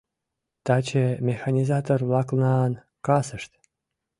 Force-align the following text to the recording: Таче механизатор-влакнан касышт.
Таче 0.65 1.05
механизатор-влакнан 1.27 2.71
касышт. 3.05 3.51